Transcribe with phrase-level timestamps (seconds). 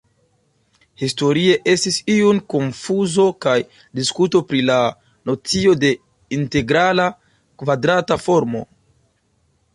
[1.01, 3.55] Historie estis iu konfuzo kaj
[4.01, 4.79] diskuto pri la
[5.33, 5.93] nocio de
[6.41, 7.09] integrala
[7.63, 8.67] kvadrata formo.